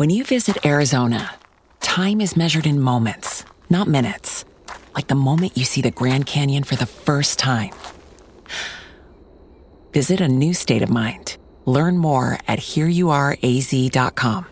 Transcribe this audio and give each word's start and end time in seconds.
When 0.00 0.08
you 0.08 0.24
visit 0.24 0.64
Arizona, 0.64 1.30
time 1.80 2.22
is 2.22 2.34
measured 2.34 2.64
in 2.64 2.80
moments, 2.80 3.44
not 3.68 3.86
minutes. 3.86 4.46
Like 4.94 5.08
the 5.08 5.14
moment 5.14 5.58
you 5.58 5.66
see 5.66 5.82
the 5.82 5.90
Grand 5.90 6.24
Canyon 6.24 6.64
for 6.64 6.74
the 6.74 6.86
first 6.86 7.38
time. 7.38 7.72
Visit 9.92 10.22
a 10.22 10.26
new 10.26 10.54
state 10.54 10.80
of 10.80 10.88
mind. 10.88 11.36
Learn 11.66 11.98
more 11.98 12.38
at 12.48 12.60
hereyouareaz.com. 12.60 14.46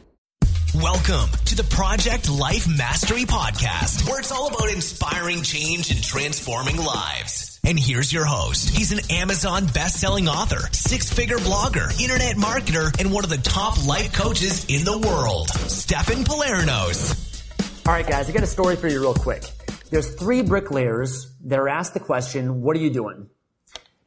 Welcome 0.74 1.30
to 1.46 1.56
the 1.56 1.66
Project 1.70 2.28
Life 2.28 2.68
Mastery 2.68 3.24
Podcast, 3.24 4.06
where 4.06 4.20
it's 4.20 4.30
all 4.30 4.48
about 4.48 4.70
inspiring 4.70 5.40
change 5.40 5.90
and 5.90 6.04
transforming 6.04 6.76
lives. 6.76 7.47
And 7.64 7.78
here's 7.78 8.12
your 8.12 8.24
host. 8.24 8.70
He's 8.70 8.92
an 8.92 9.00
Amazon 9.10 9.66
best-selling 9.66 10.28
author, 10.28 10.68
six-figure 10.72 11.38
blogger, 11.38 11.90
internet 12.00 12.36
marketer, 12.36 12.98
and 13.00 13.12
one 13.12 13.24
of 13.24 13.30
the 13.30 13.38
top 13.38 13.86
life 13.86 14.12
coaches 14.12 14.64
in 14.66 14.84
the 14.84 14.98
world, 14.98 15.48
Stefan 15.50 16.24
Pylarinos. 16.24 17.86
All 17.86 17.92
right, 17.92 18.06
guys, 18.06 18.28
I 18.28 18.32
got 18.32 18.42
a 18.42 18.46
story 18.46 18.76
for 18.76 18.88
you 18.88 19.00
real 19.00 19.14
quick. 19.14 19.44
There's 19.90 20.14
three 20.14 20.42
bricklayers 20.42 21.34
that 21.44 21.58
are 21.58 21.68
asked 21.68 21.94
the 21.94 22.00
question, 22.00 22.62
what 22.62 22.76
are 22.76 22.80
you 22.80 22.90
doing? 22.90 23.28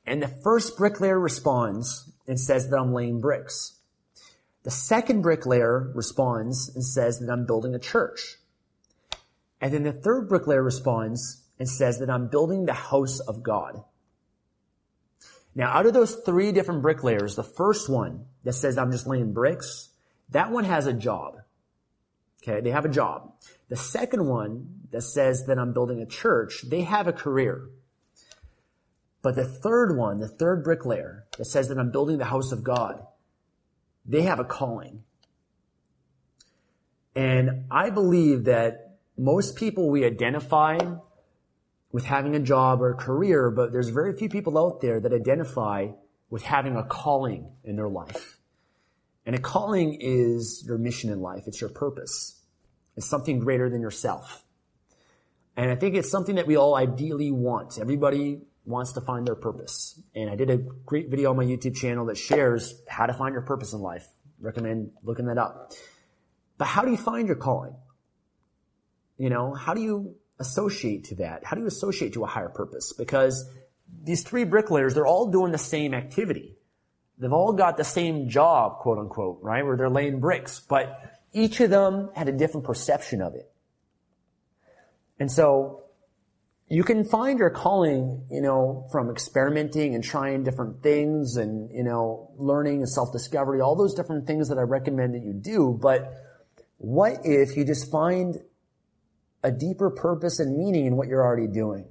And 0.06 0.22
the 0.22 0.28
first 0.28 0.78
bricklayer 0.78 1.20
responds 1.20 2.09
and 2.28 2.40
says 2.40 2.70
that 2.70 2.78
I'm 2.78 2.94
laying 2.94 3.22
bricks. 3.22 3.80
The 4.64 4.72
second 4.72 5.22
bricklayer 5.22 5.92
responds 5.95 6.70
and 6.75 6.86
says 6.86 7.20
that 7.20 7.31
I'm 7.31 7.45
building 7.45 7.73
a 7.73 7.80
church. 7.80 8.38
And 9.59 9.73
then 9.73 9.84
the 9.84 9.92
third 9.92 10.30
bricklayer 10.30 10.62
responds 10.62 11.41
and 11.62 11.70
says 11.70 12.00
that 12.00 12.09
I'm 12.09 12.28
building 12.28 12.66
the 12.66 12.73
house 12.73 13.20
of 13.20 13.44
God. 13.44 13.84
Now, 15.54 15.70
out 15.70 15.86
of 15.86 15.94
those 15.94 16.16
three 16.16 16.52
different 16.52 16.81
bricklayers, 16.81 17.36
the 17.36 17.44
first 17.44 17.88
one 17.88 18.26
that 18.44 18.53
says 18.53 18.80
I'm 18.80 18.92
just 18.92 19.06
laying 19.06 19.31
bricks, 19.31 19.90
that 20.31 20.50
one 20.50 20.64
has 20.64 20.88
a 20.88 20.94
job. 20.94 21.36
Okay, 22.42 22.62
they 22.62 22.72
have 22.72 22.86
a 22.86 22.90
job. 22.90 23.34
The 23.70 23.76
second 23.76 24.26
one 24.26 24.88
that 24.90 25.03
says 25.03 25.45
that 25.45 25.59
I'm 25.59 25.72
building 25.72 26.02
a 26.02 26.08
church, 26.08 26.64
they 26.68 26.81
have 26.81 27.06
a 27.06 27.14
career. 27.14 27.70
But 29.22 29.36
the 29.36 29.46
third 29.46 29.96
one, 29.96 30.18
the 30.18 30.28
third 30.28 30.64
bricklayer 30.64 31.28
that 31.38 31.46
says 31.46 31.68
that 31.68 31.78
I'm 31.78 31.92
building 31.92 32.18
the 32.18 32.25
house 32.25 32.52
of 32.52 32.64
God, 32.64 33.06
they 34.03 34.23
have 34.23 34.40
a 34.40 34.46
calling. 34.46 35.03
And 37.16 37.66
I 37.70 37.92
believe 37.92 38.46
that 38.46 38.98
most 39.16 39.56
people 39.56 39.92
we 39.92 40.03
identify 40.06 40.80
with 41.92 42.06
having 42.06 42.36
a 42.36 42.39
job 42.39 42.81
or 42.81 42.92
a 42.92 42.95
career, 42.95 43.52
but 43.52 43.72
there's 43.72 43.89
very 43.89 44.16
few 44.16 44.30
people 44.30 44.58
out 44.58 44.81
there 44.81 45.00
that 45.00 45.14
identify 45.14 45.89
with 46.30 46.44
having 46.44 46.75
a 46.75 46.84
calling 46.84 47.52
in 47.64 47.75
their 47.75 47.89
life. 47.89 48.38
And 49.25 49.36
a 49.36 49.39
calling 49.39 49.97
is 50.00 50.64
your 50.66 50.78
mission 50.78 51.09
in 51.12 51.19
life. 51.19 51.44
It's 51.47 51.62
your 51.62 51.69
purpose. 51.69 52.39
It's 52.95 53.08
something 53.08 53.39
greater 53.39 53.69
than 53.69 53.81
yourself. 53.81 54.44
And 55.56 55.69
I 55.69 55.75
think 55.75 55.95
it's 55.95 56.09
something 56.09 56.36
that 56.36 56.47
we 56.47 56.56
all 56.56 56.75
ideally 56.75 57.31
want. 57.31 57.78
Everybody 57.80 58.42
wants 58.66 58.94
to 58.94 59.02
find 59.02 59.28
their 59.28 59.35
purpose. 59.35 60.00
And 60.16 60.29
I 60.29 60.35
did 60.35 60.50
a 60.50 60.58
great 60.58 61.09
video 61.09 61.31
on 61.31 61.38
my 61.38 61.44
YouTube 61.44 61.75
channel 61.75 62.06
that 62.06 62.18
shares 62.18 62.81
how 62.88 63.06
to 63.06 63.13
find 63.13 63.34
your 63.34 63.41
purpose 63.41 63.73
in 63.73 63.79
life. 63.79 64.08
Recommend 64.40 64.91
looking 65.03 65.25
that 65.25 65.38
up. 65.38 65.73
But 66.58 66.66
how 66.66 66.84
do 66.84 66.91
you 66.91 66.97
find 66.97 67.28
your 67.28 67.35
calling? 67.35 67.75
You 69.18 69.29
know, 69.29 69.53
how 69.53 69.73
do 69.73 69.81
you 69.81 70.16
associate 70.41 71.06
to 71.06 71.16
that? 71.16 71.46
How 71.46 71.56
do 71.56 71.62
you 71.62 71.68
associate 71.68 72.13
to 72.13 72.24
a 72.24 72.28
higher 72.28 72.50
purpose? 72.50 72.94
Because 72.94 73.50
these 74.03 74.24
three 74.24 74.44
bricklayers, 74.44 74.94
they're 74.94 75.07
all 75.07 75.31
doing 75.31 75.52
the 75.52 75.57
same 75.57 75.94
activity. 75.94 76.57
They've 77.18 77.31
all 77.31 77.53
got 77.53 77.78
the 77.78 77.84
same 77.84 78.29
job, 78.29 78.79
quote 78.79 78.97
unquote, 78.97 79.40
right? 79.41 79.66
Where 79.66 79.78
they're 79.78 79.90
laying 79.90 80.19
bricks, 80.19 80.59
but 80.59 81.00
each 81.34 81.59
of 81.59 81.69
them 81.69 82.09
had 82.16 82.28
a 82.28 82.31
different 82.31 82.66
perception 82.66 83.22
of 83.22 83.35
it. 83.35 83.50
And 85.19 85.31
so 85.31 85.84
you 86.68 86.84
can 86.84 87.03
find 87.03 87.38
your 87.38 87.50
calling, 87.50 88.25
you 88.31 88.41
know, 88.41 88.88
from 88.91 89.09
experimenting 89.09 89.94
and 89.94 90.03
trying 90.03 90.44
different 90.44 90.81
things 90.81 91.38
and, 91.38 91.69
you 91.69 91.84
know, 91.84 92.31
learning 92.38 92.78
and 92.78 92.90
self-discovery, 92.90 93.62
all 93.62 93.75
those 93.75 93.94
different 93.94 94.25
things 94.25 94.50
that 94.50 94.58
I 94.58 94.62
recommend 94.62 95.13
that 95.13 95.22
you 95.22 95.34
do. 95.34 95.78
But 95.79 96.12
what 96.78 97.19
if 97.23 97.56
you 97.56 97.66
just 97.66 97.91
find 97.91 98.41
a 99.44 99.52
deeper 99.52 99.90
purpose 99.90 100.40
and 100.40 100.57
meaning 100.57 100.85
in 100.85 100.96
what 100.96 101.07
you're 101.07 101.24
already 101.24 101.47
doing? 101.47 101.85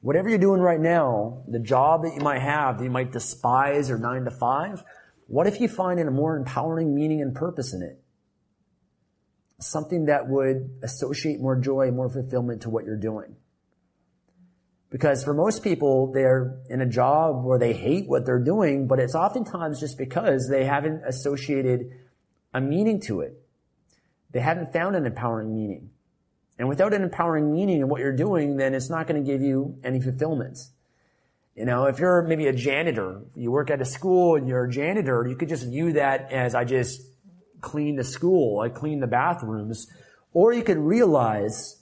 Whatever 0.00 0.28
you're 0.28 0.38
doing 0.38 0.60
right 0.60 0.80
now, 0.80 1.44
the 1.48 1.58
job 1.58 2.02
that 2.02 2.14
you 2.14 2.20
might 2.20 2.42
have 2.42 2.78
that 2.78 2.84
you 2.84 2.90
might 2.90 3.12
despise 3.12 3.90
or 3.90 3.98
nine 3.98 4.24
to 4.24 4.30
five, 4.30 4.84
what 5.26 5.46
if 5.46 5.60
you 5.60 5.68
find 5.68 5.98
a 5.98 6.10
more 6.10 6.36
empowering 6.36 6.94
meaning 6.94 7.22
and 7.22 7.34
purpose 7.34 7.72
in 7.72 7.82
it? 7.82 8.04
something 9.60 10.06
that 10.06 10.28
would 10.28 10.78
associate 10.82 11.40
more 11.40 11.56
joy, 11.56 11.90
more 11.90 12.08
fulfillment 12.08 12.62
to 12.62 12.70
what 12.70 12.84
you're 12.84 12.96
doing. 12.96 13.36
Because 14.90 15.24
for 15.24 15.34
most 15.34 15.64
people, 15.64 16.12
they're 16.12 16.60
in 16.70 16.80
a 16.80 16.86
job 16.86 17.44
where 17.44 17.58
they 17.58 17.72
hate 17.72 18.08
what 18.08 18.24
they're 18.24 18.42
doing, 18.42 18.86
but 18.86 19.00
it's 19.00 19.14
oftentimes 19.14 19.80
just 19.80 19.98
because 19.98 20.48
they 20.48 20.64
haven't 20.64 21.02
associated 21.04 21.90
a 22.52 22.60
meaning 22.60 23.00
to 23.00 23.20
it. 23.20 23.43
They 24.34 24.40
haven't 24.40 24.72
found 24.72 24.96
an 24.96 25.06
empowering 25.06 25.54
meaning. 25.54 25.90
And 26.58 26.68
without 26.68 26.92
an 26.92 27.04
empowering 27.04 27.52
meaning 27.52 27.80
in 27.80 27.88
what 27.88 28.00
you're 28.00 28.16
doing, 28.16 28.56
then 28.56 28.74
it's 28.74 28.90
not 28.90 29.06
going 29.06 29.24
to 29.24 29.32
give 29.32 29.40
you 29.40 29.78
any 29.84 30.00
fulfillment. 30.00 30.58
You 31.54 31.64
know, 31.64 31.84
if 31.84 32.00
you're 32.00 32.22
maybe 32.22 32.48
a 32.48 32.52
janitor, 32.52 33.20
you 33.36 33.52
work 33.52 33.70
at 33.70 33.80
a 33.80 33.84
school 33.84 34.34
and 34.34 34.48
you're 34.48 34.64
a 34.64 34.70
janitor, 34.70 35.24
you 35.24 35.36
could 35.36 35.48
just 35.48 35.64
view 35.64 35.92
that 35.92 36.32
as 36.32 36.56
I 36.56 36.64
just 36.64 37.00
clean 37.60 37.94
the 37.94 38.02
school, 38.02 38.58
I 38.58 38.70
clean 38.70 38.98
the 38.98 39.06
bathrooms. 39.06 39.86
Or 40.32 40.52
you 40.52 40.64
could 40.64 40.78
realize 40.78 41.80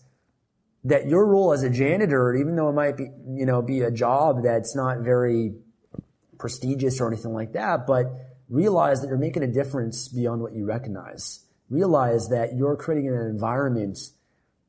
that 0.84 1.06
your 1.06 1.26
role 1.26 1.54
as 1.54 1.62
a 1.62 1.70
janitor, 1.70 2.34
even 2.34 2.54
though 2.54 2.68
it 2.68 2.74
might 2.74 2.98
be, 2.98 3.04
you 3.30 3.46
know, 3.46 3.62
be 3.62 3.80
a 3.80 3.90
job 3.90 4.42
that's 4.42 4.76
not 4.76 4.98
very 4.98 5.54
prestigious 6.38 7.00
or 7.00 7.08
anything 7.10 7.32
like 7.32 7.54
that, 7.54 7.86
but 7.86 8.12
realize 8.50 9.00
that 9.00 9.06
you're 9.06 9.16
making 9.16 9.42
a 9.42 9.50
difference 9.50 10.08
beyond 10.08 10.42
what 10.42 10.52
you 10.52 10.66
recognize. 10.66 11.46
Realize 11.72 12.28
that 12.28 12.54
you're 12.54 12.76
creating 12.76 13.08
an 13.08 13.26
environment 13.30 13.98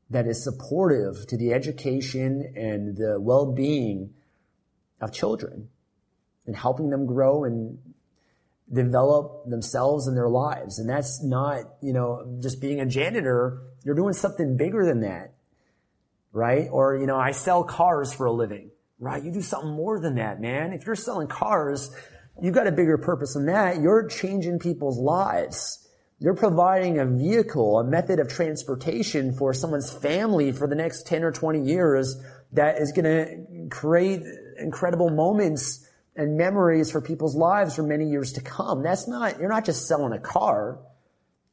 that 0.08 0.26
is 0.26 0.42
supportive 0.42 1.26
to 1.26 1.36
the 1.36 1.52
education 1.52 2.54
and 2.56 2.96
the 2.96 3.20
well-being 3.20 4.14
of 5.02 5.12
children 5.12 5.68
and 6.46 6.56
helping 6.56 6.88
them 6.88 7.04
grow 7.04 7.44
and 7.44 7.78
develop 8.72 9.44
themselves 9.50 10.06
and 10.06 10.16
their 10.16 10.30
lives. 10.30 10.78
And 10.78 10.88
that's 10.88 11.22
not, 11.22 11.64
you 11.82 11.92
know, 11.92 12.38
just 12.40 12.62
being 12.62 12.80
a 12.80 12.86
janitor. 12.86 13.60
You're 13.84 13.94
doing 13.94 14.14
something 14.14 14.56
bigger 14.56 14.86
than 14.86 15.00
that, 15.00 15.34
right? 16.32 16.68
Or, 16.72 16.96
you 16.96 17.06
know, 17.06 17.18
I 17.18 17.32
sell 17.32 17.64
cars 17.64 18.14
for 18.14 18.24
a 18.24 18.32
living, 18.32 18.70
right? 18.98 19.22
You 19.22 19.30
do 19.30 19.42
something 19.42 19.72
more 19.72 20.00
than 20.00 20.14
that, 20.14 20.40
man. 20.40 20.72
If 20.72 20.86
you're 20.86 20.96
selling 20.96 21.28
cars, 21.28 21.94
you've 22.40 22.54
got 22.54 22.66
a 22.66 22.72
bigger 22.72 22.96
purpose 22.96 23.34
than 23.34 23.44
that. 23.44 23.82
You're 23.82 24.08
changing 24.08 24.58
people's 24.58 24.98
lives. 24.98 25.83
You're 26.20 26.34
providing 26.34 26.98
a 26.98 27.06
vehicle, 27.06 27.80
a 27.80 27.84
method 27.84 28.20
of 28.20 28.28
transportation 28.28 29.34
for 29.34 29.52
someone's 29.52 29.92
family 29.92 30.52
for 30.52 30.66
the 30.66 30.76
next 30.76 31.06
10 31.06 31.24
or 31.24 31.32
20 31.32 31.62
years 31.62 32.16
that 32.52 32.78
is 32.78 32.92
going 32.92 33.04
to 33.04 33.68
create 33.68 34.22
incredible 34.58 35.10
moments 35.10 35.88
and 36.16 36.36
memories 36.36 36.92
for 36.92 37.00
people's 37.00 37.34
lives 37.34 37.74
for 37.74 37.82
many 37.82 38.08
years 38.08 38.32
to 38.34 38.40
come. 38.40 38.82
That's 38.82 39.08
not, 39.08 39.40
you're 39.40 39.48
not 39.48 39.64
just 39.64 39.88
selling 39.88 40.12
a 40.12 40.20
car. 40.20 40.78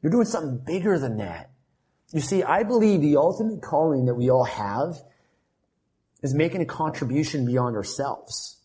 You're 0.00 0.12
doing 0.12 0.26
something 0.26 0.62
bigger 0.64 0.98
than 0.98 1.16
that. 1.16 1.50
You 2.12 2.20
see, 2.20 2.42
I 2.44 2.62
believe 2.62 3.00
the 3.00 3.16
ultimate 3.16 3.62
calling 3.62 4.04
that 4.06 4.14
we 4.14 4.30
all 4.30 4.44
have 4.44 4.96
is 6.22 6.34
making 6.34 6.60
a 6.60 6.66
contribution 6.66 7.46
beyond 7.46 7.74
ourselves. 7.74 8.61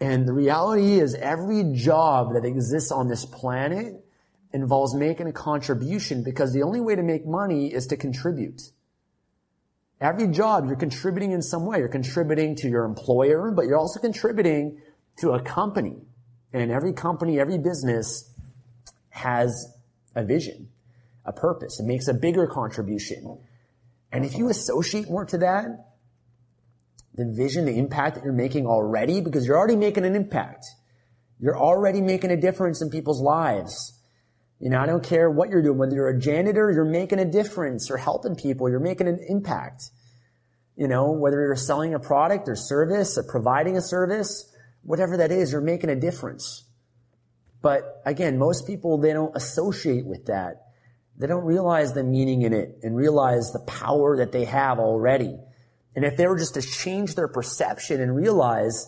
And 0.00 0.26
the 0.26 0.32
reality 0.32 1.00
is 1.00 1.14
every 1.14 1.72
job 1.74 2.34
that 2.34 2.44
exists 2.44 2.92
on 2.92 3.08
this 3.08 3.24
planet 3.24 3.94
involves 4.52 4.94
making 4.94 5.26
a 5.26 5.32
contribution 5.32 6.22
because 6.22 6.52
the 6.52 6.62
only 6.62 6.80
way 6.80 6.94
to 6.94 7.02
make 7.02 7.26
money 7.26 7.72
is 7.72 7.88
to 7.88 7.96
contribute. 7.96 8.62
Every 10.00 10.28
job, 10.28 10.66
you're 10.66 10.76
contributing 10.76 11.32
in 11.32 11.42
some 11.42 11.66
way. 11.66 11.78
You're 11.78 11.88
contributing 11.88 12.54
to 12.56 12.68
your 12.68 12.84
employer, 12.84 13.50
but 13.50 13.66
you're 13.66 13.78
also 13.78 13.98
contributing 13.98 14.80
to 15.18 15.32
a 15.32 15.42
company. 15.42 15.96
And 16.52 16.70
every 16.70 16.92
company, 16.92 17.40
every 17.40 17.58
business 17.58 18.32
has 19.10 19.74
a 20.14 20.24
vision, 20.24 20.68
a 21.24 21.32
purpose. 21.32 21.80
It 21.80 21.86
makes 21.86 22.06
a 22.06 22.14
bigger 22.14 22.46
contribution. 22.46 23.38
And 24.12 24.24
if 24.24 24.38
you 24.38 24.48
associate 24.48 25.10
more 25.10 25.24
to 25.26 25.38
that, 25.38 25.66
the 27.18 27.26
vision, 27.26 27.64
the 27.64 27.76
impact 27.76 28.14
that 28.14 28.24
you're 28.24 28.32
making 28.32 28.66
already, 28.66 29.20
because 29.20 29.44
you're 29.44 29.58
already 29.58 29.74
making 29.74 30.06
an 30.06 30.14
impact. 30.14 30.64
You're 31.40 31.58
already 31.58 32.00
making 32.00 32.30
a 32.30 32.36
difference 32.36 32.80
in 32.80 32.90
people's 32.90 33.20
lives. 33.20 34.00
You 34.60 34.70
know, 34.70 34.78
I 34.78 34.86
don't 34.86 35.02
care 35.02 35.28
what 35.28 35.50
you're 35.50 35.62
doing, 35.62 35.78
whether 35.78 35.96
you're 35.96 36.08
a 36.08 36.18
janitor, 36.18 36.70
you're 36.70 36.84
making 36.84 37.18
a 37.18 37.24
difference, 37.24 37.88
you're 37.88 37.98
helping 37.98 38.36
people, 38.36 38.70
you're 38.70 38.78
making 38.78 39.08
an 39.08 39.18
impact. 39.28 39.90
You 40.76 40.86
know, 40.86 41.10
whether 41.10 41.40
you're 41.40 41.56
selling 41.56 41.92
a 41.92 41.98
product 41.98 42.48
or 42.48 42.54
service 42.54 43.18
or 43.18 43.24
providing 43.24 43.76
a 43.76 43.82
service, 43.82 44.48
whatever 44.82 45.16
that 45.16 45.32
is, 45.32 45.50
you're 45.50 45.60
making 45.60 45.90
a 45.90 45.96
difference. 45.96 46.64
But 47.60 48.00
again, 48.06 48.38
most 48.38 48.64
people, 48.64 48.98
they 48.98 49.12
don't 49.12 49.36
associate 49.36 50.06
with 50.06 50.26
that. 50.26 50.66
They 51.16 51.26
don't 51.26 51.44
realize 51.44 51.94
the 51.94 52.04
meaning 52.04 52.42
in 52.42 52.52
it 52.52 52.78
and 52.84 52.94
realize 52.94 53.52
the 53.52 53.64
power 53.66 54.18
that 54.18 54.30
they 54.30 54.44
have 54.44 54.78
already. 54.78 55.36
And 55.96 56.04
if 56.04 56.16
they 56.16 56.26
were 56.26 56.38
just 56.38 56.54
to 56.54 56.62
change 56.62 57.14
their 57.14 57.28
perception 57.28 58.00
and 58.00 58.14
realize 58.14 58.86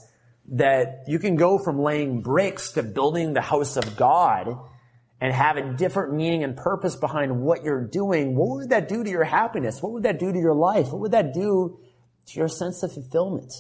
that 0.53 1.05
you 1.07 1.19
can 1.19 1.37
go 1.37 1.59
from 1.59 1.81
laying 1.81 2.23
bricks 2.23 2.73
to 2.73 2.83
building 2.83 3.33
the 3.33 3.41
house 3.41 3.77
of 3.77 3.97
God 3.97 4.57
and 5.21 5.33
have 5.33 5.57
a 5.57 5.73
different 5.75 6.15
meaning 6.15 6.45
and 6.45 6.57
purpose 6.57 6.97
behind 6.97 7.41
what 7.41 7.63
you're 7.63 7.85
doing, 7.85 8.35
what 8.35 8.57
would 8.57 8.71
that 8.71 8.89
do 8.89 9.05
to 9.05 9.11
your 9.11 9.25
happiness? 9.25 9.83
What 9.83 9.93
would 9.93 10.03
that 10.05 10.19
do 10.19 10.33
to 10.33 10.39
your 10.39 10.55
life? 10.55 10.91
What 10.91 11.01
would 11.01 11.13
that 11.13 11.35
do 11.35 11.79
to 12.27 12.39
your 12.39 12.49
sense 12.49 12.83
of 12.83 12.93
fulfillment? 12.93 13.53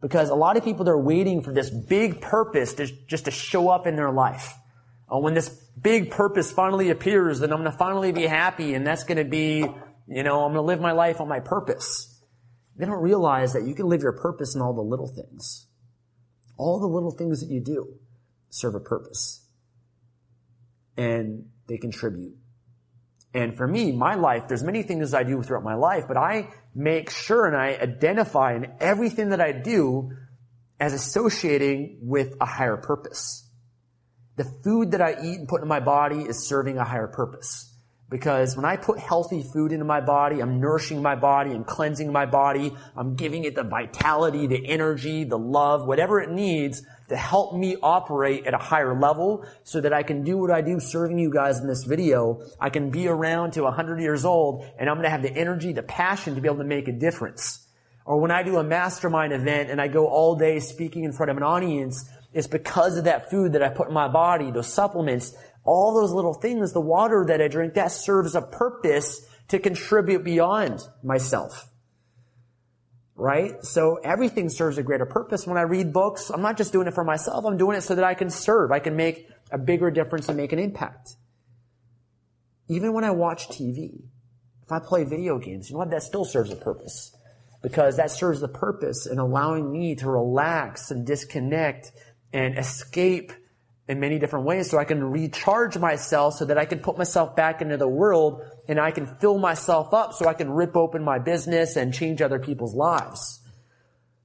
Because 0.00 0.30
a 0.30 0.34
lot 0.34 0.56
of 0.56 0.64
people, 0.64 0.84
they're 0.84 0.98
waiting 0.98 1.42
for 1.42 1.52
this 1.52 1.70
big 1.70 2.20
purpose 2.20 2.74
to, 2.74 2.86
just 3.06 3.24
to 3.24 3.30
show 3.30 3.68
up 3.68 3.86
in 3.86 3.96
their 3.96 4.12
life. 4.12 4.54
Uh, 5.12 5.18
when 5.18 5.34
this 5.34 5.48
big 5.48 6.10
purpose 6.10 6.52
finally 6.52 6.90
appears, 6.90 7.40
then 7.40 7.52
I'm 7.52 7.60
going 7.60 7.70
to 7.70 7.78
finally 7.78 8.12
be 8.12 8.26
happy 8.26 8.74
and 8.74 8.86
that's 8.86 9.04
going 9.04 9.18
to 9.18 9.24
be, 9.24 9.66
you 10.08 10.22
know, 10.22 10.44
I'm 10.44 10.52
going 10.52 10.54
to 10.54 10.62
live 10.62 10.80
my 10.80 10.92
life 10.92 11.20
on 11.20 11.28
my 11.28 11.40
purpose. 11.40 12.20
They 12.76 12.86
don't 12.86 13.02
realize 13.02 13.52
that 13.52 13.64
you 13.64 13.74
can 13.74 13.86
live 13.86 14.02
your 14.02 14.12
purpose 14.12 14.54
in 14.54 14.62
all 14.62 14.72
the 14.72 14.82
little 14.82 15.08
things. 15.08 15.66
All 16.56 16.80
the 16.80 16.86
little 16.86 17.10
things 17.10 17.40
that 17.40 17.52
you 17.52 17.60
do 17.60 17.94
serve 18.50 18.74
a 18.74 18.80
purpose 18.80 19.44
and 20.96 21.46
they 21.68 21.76
contribute. 21.76 22.34
And 23.34 23.56
for 23.56 23.68
me, 23.68 23.92
my 23.92 24.14
life, 24.14 24.48
there's 24.48 24.64
many 24.64 24.82
things 24.82 25.12
I 25.12 25.22
do 25.22 25.42
throughout 25.42 25.62
my 25.62 25.74
life, 25.74 26.04
but 26.08 26.16
I 26.16 26.48
make 26.74 27.10
sure 27.10 27.46
and 27.46 27.56
I 27.56 27.76
identify 27.80 28.54
in 28.54 28.72
everything 28.80 29.28
that 29.30 29.40
I 29.40 29.52
do 29.52 30.10
as 30.80 30.92
associating 30.92 31.98
with 32.02 32.34
a 32.40 32.46
higher 32.46 32.76
purpose. 32.76 33.48
The 34.36 34.44
food 34.64 34.92
that 34.92 35.02
I 35.02 35.12
eat 35.22 35.38
and 35.38 35.48
put 35.48 35.62
in 35.62 35.68
my 35.68 35.80
body 35.80 36.22
is 36.22 36.48
serving 36.48 36.78
a 36.78 36.84
higher 36.84 37.08
purpose. 37.08 37.74
Because 38.10 38.56
when 38.56 38.64
I 38.64 38.76
put 38.76 38.98
healthy 38.98 39.42
food 39.42 39.70
into 39.70 39.84
my 39.84 40.00
body, 40.00 40.40
I'm 40.40 40.60
nourishing 40.60 41.02
my 41.02 41.14
body, 41.14 41.50
I'm 41.50 41.64
cleansing 41.64 42.10
my 42.10 42.24
body, 42.24 42.74
I'm 42.96 43.16
giving 43.16 43.44
it 43.44 43.54
the 43.54 43.64
vitality, 43.64 44.46
the 44.46 44.66
energy, 44.66 45.24
the 45.24 45.38
love, 45.38 45.86
whatever 45.86 46.18
it 46.20 46.30
needs 46.30 46.82
to 47.10 47.16
help 47.16 47.54
me 47.54 47.76
operate 47.82 48.46
at 48.46 48.54
a 48.54 48.58
higher 48.58 48.98
level 48.98 49.44
so 49.62 49.82
that 49.82 49.92
I 49.92 50.02
can 50.02 50.24
do 50.24 50.38
what 50.38 50.50
I 50.50 50.62
do 50.62 50.80
serving 50.80 51.18
you 51.18 51.30
guys 51.30 51.58
in 51.58 51.66
this 51.66 51.84
video. 51.84 52.40
I 52.58 52.70
can 52.70 52.90
be 52.90 53.08
around 53.08 53.52
to 53.52 53.64
100 53.64 54.00
years 54.00 54.24
old 54.24 54.64
and 54.78 54.88
I'm 54.88 54.96
going 54.96 55.04
to 55.04 55.10
have 55.10 55.22
the 55.22 55.32
energy, 55.32 55.74
the 55.74 55.82
passion 55.82 56.34
to 56.34 56.40
be 56.40 56.48
able 56.48 56.58
to 56.58 56.64
make 56.64 56.88
a 56.88 56.92
difference. 56.92 57.66
Or 58.06 58.18
when 58.18 58.30
I 58.30 58.42
do 58.42 58.56
a 58.56 58.64
mastermind 58.64 59.34
event 59.34 59.68
and 59.68 59.82
I 59.82 59.88
go 59.88 60.06
all 60.06 60.34
day 60.34 60.60
speaking 60.60 61.04
in 61.04 61.12
front 61.12 61.30
of 61.30 61.36
an 61.36 61.42
audience, 61.42 62.08
it's 62.32 62.46
because 62.46 62.96
of 62.96 63.04
that 63.04 63.30
food 63.30 63.52
that 63.52 63.62
I 63.62 63.68
put 63.68 63.88
in 63.88 63.94
my 63.94 64.08
body, 64.08 64.50
those 64.50 64.72
supplements, 64.72 65.34
all 65.68 65.92
those 65.92 66.12
little 66.12 66.32
things, 66.32 66.72
the 66.72 66.80
water 66.80 67.26
that 67.28 67.42
I 67.42 67.48
drink, 67.48 67.74
that 67.74 67.92
serves 67.92 68.34
a 68.34 68.40
purpose 68.40 69.20
to 69.48 69.58
contribute 69.58 70.24
beyond 70.24 70.80
myself. 71.02 71.68
Right? 73.14 73.62
So 73.62 73.96
everything 74.02 74.48
serves 74.48 74.78
a 74.78 74.82
greater 74.82 75.04
purpose. 75.04 75.46
When 75.46 75.58
I 75.58 75.62
read 75.62 75.92
books, 75.92 76.30
I'm 76.30 76.40
not 76.40 76.56
just 76.56 76.72
doing 76.72 76.88
it 76.88 76.94
for 76.94 77.04
myself, 77.04 77.44
I'm 77.44 77.58
doing 77.58 77.76
it 77.76 77.82
so 77.82 77.94
that 77.94 78.04
I 78.04 78.14
can 78.14 78.30
serve. 78.30 78.72
I 78.72 78.78
can 78.78 78.96
make 78.96 79.28
a 79.52 79.58
bigger 79.58 79.90
difference 79.90 80.28
and 80.28 80.38
make 80.38 80.52
an 80.52 80.58
impact. 80.58 81.16
Even 82.70 82.94
when 82.94 83.04
I 83.04 83.10
watch 83.10 83.48
TV, 83.48 84.04
if 84.62 84.72
I 84.72 84.78
play 84.78 85.04
video 85.04 85.38
games, 85.38 85.68
you 85.68 85.74
know 85.74 85.80
what? 85.80 85.90
That 85.90 86.02
still 86.02 86.24
serves 86.24 86.50
a 86.50 86.56
purpose. 86.56 87.14
Because 87.62 87.98
that 87.98 88.10
serves 88.10 88.40
the 88.40 88.48
purpose 88.48 89.06
in 89.06 89.18
allowing 89.18 89.70
me 89.70 89.96
to 89.96 90.08
relax 90.08 90.90
and 90.90 91.06
disconnect 91.06 91.92
and 92.32 92.56
escape 92.56 93.32
in 93.88 94.00
many 94.00 94.18
different 94.18 94.44
ways 94.44 94.70
so 94.70 94.78
I 94.78 94.84
can 94.84 95.02
recharge 95.02 95.78
myself 95.78 96.34
so 96.34 96.44
that 96.44 96.58
I 96.58 96.66
can 96.66 96.80
put 96.80 96.98
myself 96.98 97.34
back 97.34 97.62
into 97.62 97.78
the 97.78 97.88
world 97.88 98.42
and 98.68 98.78
I 98.78 98.90
can 98.90 99.06
fill 99.06 99.38
myself 99.38 99.94
up 99.94 100.12
so 100.12 100.28
I 100.28 100.34
can 100.34 100.50
rip 100.50 100.76
open 100.76 101.02
my 101.02 101.18
business 101.18 101.76
and 101.76 101.92
change 101.92 102.20
other 102.20 102.38
people's 102.38 102.74
lives. 102.74 103.40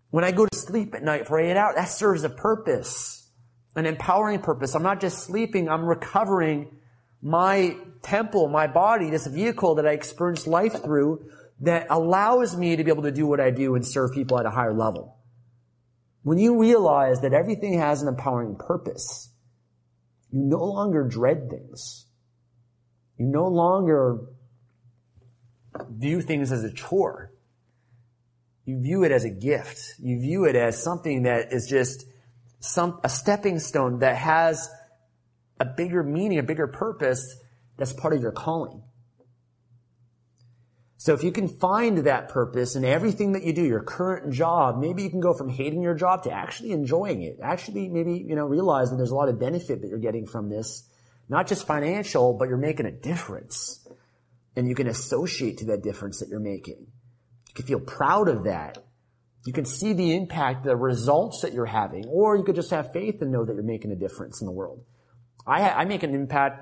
When 0.09 0.25
I 0.25 0.31
go 0.31 0.45
to 0.45 0.55
sleep 0.57 0.93
at 0.93 1.01
night 1.01 1.27
for 1.27 1.39
eight 1.39 1.55
hours, 1.55 1.75
that 1.75 1.85
serves 1.85 2.25
a 2.25 2.29
purpose, 2.29 3.27
an 3.75 3.85
empowering 3.85 4.41
purpose. 4.41 4.75
I'm 4.75 4.83
not 4.83 4.99
just 4.99 5.23
sleeping, 5.23 5.69
I'm 5.69 5.85
recovering 5.85 6.77
my 7.21 7.77
temple, 8.01 8.49
my 8.49 8.67
body, 8.67 9.09
this 9.09 9.27
vehicle 9.27 9.75
that 9.75 9.87
I 9.87 9.91
experience 9.91 10.45
life 10.45 10.83
through 10.83 11.29
that 11.61 11.87
allows 11.89 12.57
me 12.57 12.75
to 12.75 12.83
be 12.83 12.91
able 12.91 13.03
to 13.03 13.11
do 13.11 13.25
what 13.25 13.39
I 13.39 13.49
do 13.49 13.75
and 13.75 13.87
serve 13.87 14.11
people 14.11 14.37
at 14.37 14.45
a 14.45 14.49
higher 14.49 14.73
level. 14.73 15.17
When 16.23 16.37
you 16.37 16.59
realize 16.59 17.21
that 17.21 17.33
everything 17.33 17.79
has 17.79 18.01
an 18.01 18.09
empowering 18.09 18.57
purpose, 18.57 19.29
you 20.33 20.39
no 20.41 20.63
longer 20.63 21.07
dread 21.07 21.49
things. 21.51 22.07
You 23.17 23.27
no 23.27 23.47
longer 23.47 24.19
view 25.91 26.21
things 26.21 26.51
as 26.51 26.63
a 26.63 26.73
chore. 26.73 27.31
You 28.65 28.81
view 28.81 29.03
it 29.03 29.11
as 29.11 29.25
a 29.25 29.29
gift. 29.29 29.79
You 29.99 30.19
view 30.19 30.45
it 30.45 30.55
as 30.55 30.81
something 30.81 31.23
that 31.23 31.53
is 31.53 31.67
just 31.67 32.05
some, 32.59 32.99
a 33.03 33.09
stepping 33.09 33.59
stone 33.59 33.99
that 33.99 34.15
has 34.15 34.69
a 35.59 35.65
bigger 35.65 36.01
meaning, 36.01 36.39
a 36.39 36.43
bigger 36.43 36.67
purpose 36.67 37.37
that's 37.77 37.93
part 37.93 38.13
of 38.13 38.21
your 38.21 38.31
calling. 38.31 38.81
So 41.03 41.13
if 41.13 41.21
you 41.21 41.33
can 41.33 41.49
find 41.49 41.97
that 41.97 42.29
purpose 42.29 42.77
in 42.77 42.85
everything 42.85 43.33
that 43.33 43.43
you 43.43 43.51
do, 43.51 43.61
your 43.61 43.83
current 43.83 44.31
job, 44.31 44.79
maybe 44.79 45.03
you 45.03 45.09
can 45.09 45.19
go 45.19 45.33
from 45.33 45.49
hating 45.49 45.81
your 45.81 45.95
job 45.95 46.23
to 46.23 46.31
actually 46.31 46.71
enjoying 46.71 47.23
it. 47.23 47.39
Actually, 47.43 47.89
maybe, 47.89 48.25
you 48.25 48.37
know, 48.37 48.45
realize 48.45 48.89
that 48.89 48.95
there's 48.95 49.11
a 49.11 49.15
lot 49.15 49.27
of 49.27 49.37
benefit 49.37 49.81
that 49.81 49.89
you're 49.89 49.99
getting 49.99 50.25
from 50.25 50.47
this. 50.47 50.87
Not 51.27 51.47
just 51.47 51.67
financial, 51.67 52.37
but 52.37 52.47
you're 52.47 52.55
making 52.55 52.85
a 52.85 52.91
difference. 52.91 53.85
And 54.55 54.69
you 54.69 54.75
can 54.75 54.87
associate 54.87 55.57
to 55.57 55.65
that 55.65 55.83
difference 55.83 56.21
that 56.21 56.29
you're 56.29 56.39
making. 56.39 56.87
You 57.49 57.53
can 57.53 57.65
feel 57.65 57.81
proud 57.81 58.29
of 58.29 58.45
that. 58.45 58.77
You 59.45 59.51
can 59.51 59.65
see 59.65 59.91
the 59.91 60.15
impact, 60.15 60.63
the 60.63 60.77
results 60.77 61.41
that 61.41 61.51
you're 61.51 61.65
having, 61.65 62.05
or 62.07 62.37
you 62.37 62.45
could 62.45 62.55
just 62.55 62.71
have 62.71 62.93
faith 62.93 63.21
and 63.21 63.29
know 63.29 63.43
that 63.43 63.53
you're 63.55 63.61
making 63.61 63.91
a 63.91 63.97
difference 63.97 64.39
in 64.39 64.45
the 64.47 64.53
world. 64.53 64.85
I, 65.45 65.69
I 65.69 65.83
make 65.83 66.03
an 66.03 66.15
impact 66.15 66.61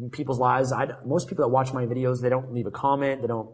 in 0.00 0.10
people's 0.10 0.38
lives. 0.38 0.70
I, 0.70 0.86
most 1.04 1.28
people 1.28 1.44
that 1.44 1.48
watch 1.48 1.72
my 1.72 1.86
videos, 1.86 2.22
they 2.22 2.28
don't 2.28 2.52
leave 2.52 2.66
a 2.66 2.70
comment. 2.70 3.20
They 3.20 3.26
don't 3.26 3.50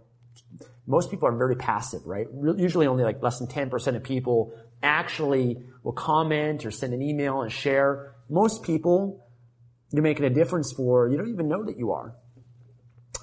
most 0.87 1.11
people 1.11 1.29
are 1.29 1.37
very 1.37 1.57
passive, 1.57 2.07
right? 2.07 2.27
Usually 2.57 2.87
only 2.87 3.05
like 3.05 3.23
less 3.23 3.39
than 3.39 3.49
10% 3.49 3.97
of 3.97 4.03
people 4.03 4.53
actually 4.83 5.59
will 5.85 5.93
comment 5.93 6.67
or 6.67 6.71
send 6.71 6.93
an 6.95 7.03
email 7.03 7.43
and 7.43 7.53
share. 7.53 8.15
Most 8.29 8.63
people 8.65 9.27
you're 9.93 10.03
making 10.03 10.25
a 10.25 10.31
difference 10.31 10.73
for, 10.73 11.09
you 11.09 11.17
don't 11.17 11.31
even 11.31 11.49
know 11.49 11.65
that 11.65 11.79
you 11.79 11.93
are. 11.93 12.15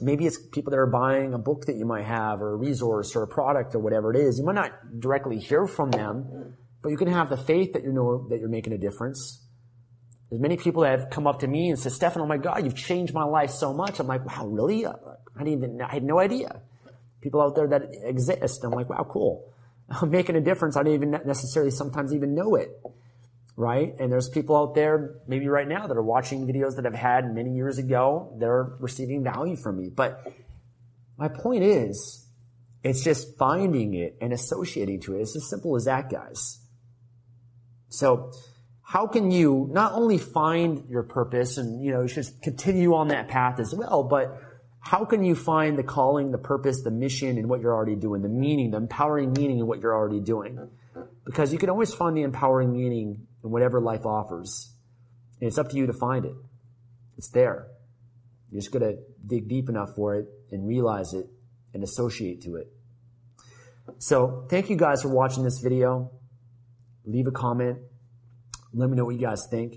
Maybe 0.02 0.26
it's 0.26 0.38
people 0.52 0.72
that 0.72 0.78
are 0.78 0.88
buying 0.88 1.34
a 1.34 1.38
book 1.38 1.66
that 1.66 1.76
you 1.76 1.86
might 1.86 2.06
have 2.06 2.42
or 2.42 2.54
a 2.54 2.56
resource 2.56 3.16
or 3.16 3.24
a 3.24 3.28
product 3.28 3.74
or 3.74 3.80
whatever 3.80 4.14
it 4.14 4.18
is. 4.18 4.38
You 4.38 4.46
might 4.46 4.56
not 4.56 5.00
directly 5.00 5.40
hear 5.40 5.66
from 5.66 5.92
them, 5.92 6.56
but 6.84 6.90
you 6.90 6.98
can 6.98 7.08
have 7.08 7.30
the 7.30 7.38
faith 7.38 7.74
that 7.74 7.84
you 7.84 7.92
know 7.92 8.28
that 8.30 8.40
you're 8.40 8.50
making 8.50 8.74
a 8.74 8.78
difference. 8.78 9.44
There's 10.30 10.42
many 10.42 10.58
people 10.58 10.84
that 10.84 11.00
have 11.00 11.10
come 11.10 11.26
up 11.26 11.40
to 11.40 11.48
me 11.48 11.70
and 11.70 11.80
said, 11.80 11.94
Stefan, 11.94 12.22
oh 12.22 12.28
my 12.28 12.38
God, 12.38 12.64
you've 12.66 12.76
changed 12.76 13.14
my 13.14 13.24
life 13.24 13.50
so 13.50 13.74
much. 13.74 14.00
I'm 14.00 14.08
like, 14.08 14.26
wow, 14.26 14.46
really? 14.46 14.86
I 14.86 14.94
didn't 15.38 15.54
even, 15.54 15.82
I 15.82 15.94
had 15.94 16.04
no 16.04 16.20
idea 16.20 16.62
people 17.22 17.42
out 17.42 17.56
there 17.56 17.68
that 17.68 17.90
exist. 18.04 18.64
I'm 18.64 18.72
like, 18.72 18.90
wow, 18.90 19.06
cool. 19.10 19.54
I'm 19.90 20.10
making 20.12 20.36
a 20.36 20.42
difference. 20.42 20.76
I 20.76 20.84
don't 20.84 20.94
even 20.94 21.12
necessarily 21.26 21.72
sometimes 21.72 22.14
even 22.14 22.36
know 22.36 22.56
it. 22.56 22.70
Right? 23.56 23.96
And 24.00 24.12
there's 24.12 24.30
people 24.30 24.56
out 24.56 24.76
there, 24.76 25.16
maybe 25.28 25.48
right 25.48 25.68
now, 25.68 25.88
that 25.88 25.98
are 25.98 26.04
watching 26.04 26.46
videos 26.46 26.76
that 26.76 26.86
I've 26.86 26.94
had 26.94 27.34
many 27.34 27.56
years 27.56 27.80
ago. 27.80 28.36
They're 28.38 28.76
receiving 28.80 29.24
value 29.24 29.56
from 29.56 29.78
me. 29.78 29.90
But 29.90 30.32
my 31.18 31.28
point 31.28 31.64
is, 31.64 32.28
it's 32.84 33.04
just 33.04 33.36
finding 33.38 33.96
it 33.96 34.18
and 34.22 34.32
associating 34.32 35.02
to 35.02 35.16
it. 35.16 35.22
It's 35.22 35.36
as 35.36 35.50
simple 35.50 35.76
as 35.76 35.86
that, 35.86 36.12
guys. 36.12 36.60
So, 37.90 38.32
how 38.84 39.08
can 39.08 39.32
you 39.32 39.68
not 39.72 39.94
only 39.94 40.18
find 40.18 40.88
your 40.90 41.04
purpose 41.04 41.58
and, 41.58 41.84
you 41.84 41.92
know, 41.92 42.08
should 42.08 42.26
continue 42.42 42.96
on 42.96 43.10
that 43.10 43.28
path 43.28 43.60
as 43.60 43.74
well, 43.76 44.04
but 44.04 44.40
how 44.90 45.06
can 45.06 45.24
you 45.24 45.36
find 45.36 45.78
the 45.78 45.84
calling, 45.84 46.32
the 46.32 46.38
purpose, 46.38 46.82
the 46.84 46.92
mission 46.92 47.38
in 47.38 47.48
what 47.48 47.62
you're 47.62 47.74
already 47.74 47.96
doing, 47.96 48.22
the 48.22 48.30
meaning, 48.30 48.72
the 48.72 48.78
empowering 48.78 49.34
meaning 49.34 49.60
in 49.60 49.68
what 49.68 49.82
you're 49.82 49.96
already 49.96 50.22
doing? 50.22 50.70
because 51.28 51.52
you 51.52 51.60
can 51.60 51.70
always 51.70 51.94
find 51.94 52.16
the 52.16 52.24
empowering 52.24 52.72
meaning 52.72 53.28
in 53.44 53.52
whatever 53.52 53.82
life 53.82 54.06
offers. 54.06 54.74
And 55.42 55.48
it's 55.50 55.58
up 55.58 55.70
to 55.70 55.76
you 55.76 55.86
to 55.88 55.94
find 55.94 56.24
it. 56.26 56.34
It's 57.18 57.30
there. 57.30 57.68
You're 58.50 58.62
just 58.62 58.72
going 58.72 58.84
to 58.84 58.98
dig 59.26 59.50
deep 59.50 59.68
enough 59.68 59.90
for 59.94 60.16
it 60.16 60.26
and 60.52 60.66
realize 60.66 61.14
it 61.14 61.26
and 61.74 61.84
associate 61.84 62.42
to 62.44 62.56
it. 62.56 62.68
So 64.00 64.48
thank 64.50 64.70
you 64.70 64.78
guys 64.78 65.02
for 65.02 65.10
watching 65.10 65.44
this 65.44 65.60
video. 65.60 66.12
Leave 67.06 67.28
a 67.28 67.32
comment. 67.32 67.80
Let 68.74 68.90
me 68.90 68.96
know 68.96 69.04
what 69.04 69.16
you 69.16 69.22
guys 69.22 69.46
think. 69.52 69.76